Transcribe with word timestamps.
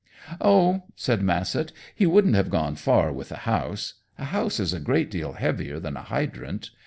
"Oh," 0.41 0.85
said 0.95 1.21
Massett, 1.21 1.71
"he 1.93 2.07
wouldn't 2.07 2.33
have 2.33 2.49
gone 2.49 2.73
far 2.73 3.13
with 3.13 3.29
the 3.29 3.37
house. 3.45 4.01
A 4.17 4.25
house 4.25 4.59
is 4.59 4.73
a 4.73 4.79
great 4.79 5.11
deal 5.11 5.33
heavier 5.33 5.79
than 5.79 5.95
a 5.95 6.01
hydrant. 6.01 6.71